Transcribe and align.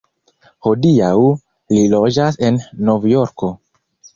Hodiaŭ 0.67 1.11
li 1.75 1.83
loĝas 1.93 2.41
en 2.49 2.59
Novjorko. 2.89 3.53